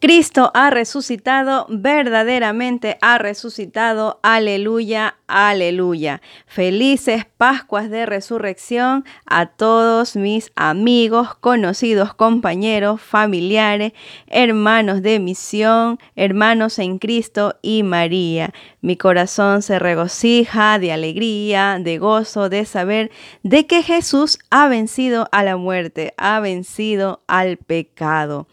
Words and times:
Cristo 0.00 0.52
ha 0.54 0.70
resucitado, 0.70 1.66
verdaderamente 1.68 2.98
ha 3.00 3.18
resucitado. 3.18 4.20
Aleluya, 4.22 5.16
aleluya. 5.26 6.22
Felices 6.46 7.26
Pascuas 7.36 7.90
de 7.90 8.06
Resurrección 8.06 9.04
a 9.26 9.46
todos 9.46 10.14
mis 10.14 10.52
amigos, 10.54 11.34
conocidos, 11.34 12.14
compañeros, 12.14 13.00
familiares, 13.00 13.92
hermanos 14.28 15.02
de 15.02 15.18
misión, 15.18 15.98
hermanos 16.14 16.78
en 16.78 17.00
Cristo 17.00 17.56
y 17.60 17.82
María. 17.82 18.54
Mi 18.80 18.96
corazón 18.96 19.62
se 19.62 19.80
regocija 19.80 20.78
de 20.78 20.92
alegría, 20.92 21.78
de 21.80 21.98
gozo, 21.98 22.48
de 22.48 22.64
saber 22.66 23.10
de 23.42 23.66
que 23.66 23.82
Jesús 23.82 24.38
ha 24.50 24.68
vencido 24.68 25.28
a 25.32 25.42
la 25.42 25.56
muerte, 25.56 26.14
ha 26.16 26.38
vencido 26.38 27.24
al 27.26 27.56
pecado. 27.56 28.46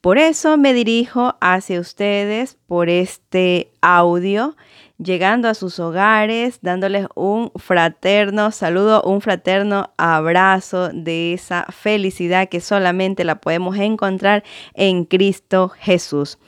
Por 0.00 0.18
eso 0.18 0.56
me 0.56 0.74
dirijo 0.92 1.36
hacia 1.40 1.80
ustedes 1.80 2.58
por 2.66 2.90
este 2.90 3.72
audio, 3.80 4.56
llegando 4.98 5.48
a 5.48 5.54
sus 5.54 5.80
hogares, 5.80 6.58
dándoles 6.60 7.06
un 7.14 7.50
fraterno 7.56 8.50
saludo, 8.50 9.02
un 9.02 9.22
fraterno 9.22 9.94
abrazo 9.96 10.90
de 10.92 11.32
esa 11.32 11.64
felicidad 11.70 12.50
que 12.50 12.60
solamente 12.60 13.24
la 13.24 13.36
podemos 13.36 13.78
encontrar 13.78 14.44
en 14.74 15.06
Cristo 15.06 15.70
Jesús. 15.70 16.38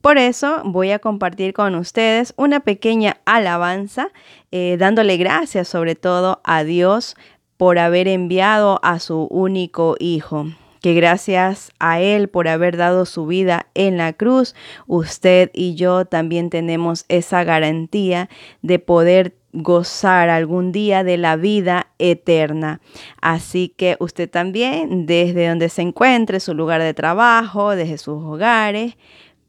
Por 0.00 0.18
eso 0.18 0.62
voy 0.64 0.92
a 0.92 1.00
compartir 1.00 1.52
con 1.52 1.74
ustedes 1.74 2.32
una 2.36 2.60
pequeña 2.60 3.16
alabanza, 3.24 4.10
eh, 4.52 4.76
dándole 4.78 5.16
gracias 5.16 5.66
sobre 5.66 5.96
todo 5.96 6.40
a 6.44 6.62
Dios 6.62 7.16
por 7.56 7.80
haber 7.80 8.06
enviado 8.06 8.78
a 8.84 9.00
su 9.00 9.26
único 9.30 9.96
Hijo 9.98 10.46
que 10.80 10.94
gracias 10.94 11.72
a 11.78 12.00
Él 12.00 12.28
por 12.28 12.48
haber 12.48 12.76
dado 12.76 13.04
su 13.04 13.26
vida 13.26 13.66
en 13.74 13.96
la 13.96 14.12
cruz, 14.12 14.54
usted 14.86 15.50
y 15.52 15.74
yo 15.74 16.04
también 16.04 16.50
tenemos 16.50 17.04
esa 17.08 17.44
garantía 17.44 18.28
de 18.62 18.78
poder 18.78 19.36
gozar 19.52 20.28
algún 20.28 20.72
día 20.72 21.02
de 21.04 21.16
la 21.16 21.36
vida 21.36 21.88
eterna. 21.98 22.80
Así 23.20 23.74
que 23.76 23.96
usted 23.98 24.30
también, 24.30 25.06
desde 25.06 25.48
donde 25.48 25.68
se 25.68 25.82
encuentre, 25.82 26.40
su 26.40 26.54
lugar 26.54 26.82
de 26.82 26.94
trabajo, 26.94 27.70
desde 27.74 27.98
sus 27.98 28.22
hogares, 28.22 28.96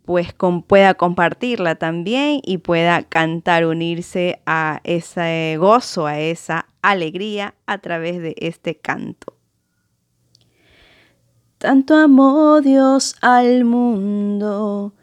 pues 0.06 0.34
pueda 0.68 0.96
compartirla 0.96 1.76
también 1.76 2.42
y 2.44 2.58
pueda 2.58 3.04
cantar, 3.04 3.66
unirse 3.66 4.42
a 4.46 4.82
ese 4.84 5.56
gozo, 5.60 6.08
a 6.08 6.20
esa 6.20 6.66
alegría 6.82 7.54
a 7.68 7.78
través 7.78 8.22
de 8.22 8.36
este 8.38 8.76
canto. 8.76 9.41
Tanto 11.62 11.94
amó 11.94 12.60
Dios 12.60 13.16
al 13.22 13.66
mundo 13.66 14.94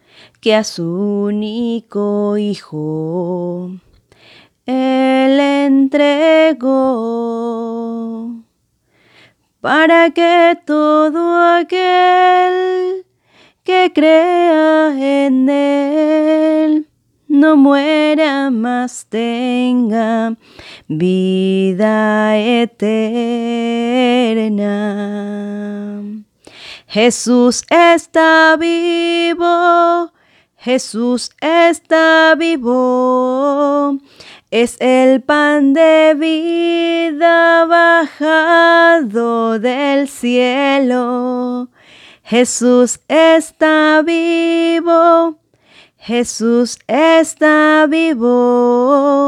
que 0.41 0.57
a 0.57 0.65
su 0.65 0.83
único 0.83 2.37
Hijo 2.37 3.71
Él 4.67 5.39
entregó 5.39 6.65
para 9.61 10.11
que 10.11 10.59
todo 10.67 11.39
aquel 11.55 13.07
que 13.63 13.93
crea 13.95 14.97
en 14.99 15.49
Él 15.49 16.89
no 17.29 17.57
muera 17.57 18.51
más 18.51 19.07
tenga 19.09 20.37
vida 20.89 22.37
eterna. 22.37 22.99
Jesús 26.91 27.65
está 27.69 28.57
vivo, 28.59 30.11
Jesús 30.57 31.33
está 31.39 32.35
vivo. 32.35 33.99
Es 34.51 34.79
el 34.81 35.21
pan 35.21 35.75
de 35.75 36.17
vida 36.19 37.67
bajado 37.67 39.59
del 39.59 40.09
cielo. 40.09 41.69
Jesús 42.23 43.01
está 43.07 44.01
vivo, 44.03 45.39
Jesús 45.99 46.79
está 46.87 47.85
vivo. 47.87 49.28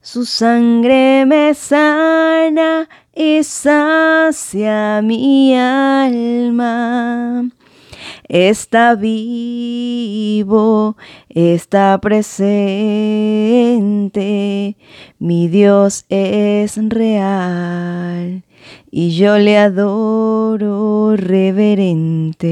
su 0.00 0.24
sangre 0.24 1.26
me 1.26 1.54
sana 1.54 2.88
y 3.14 3.42
sacia 3.42 5.02
mi 5.02 5.54
alma. 5.56 7.48
Está 8.28 8.94
vivo, 8.94 10.16
está 11.28 11.98
presente, 12.00 12.36
mi 15.18 15.48
Dios 15.48 16.04
es 16.08 16.78
real 16.88 18.44
y 18.90 19.16
yo 19.16 19.38
le 19.38 19.56
adoro 19.58 21.16
reverente. 21.16 22.48